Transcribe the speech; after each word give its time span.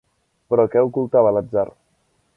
Però 0.53 0.65
què 0.75 0.83
ocultava 0.87 1.37
l'atzar? 1.37 1.69